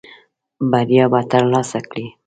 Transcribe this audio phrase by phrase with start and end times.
[0.71, 2.05] بریا به ترلاسه کړې.